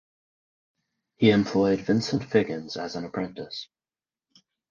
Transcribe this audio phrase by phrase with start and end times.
[1.17, 3.67] He employed Vincent Figgins as an apprentice.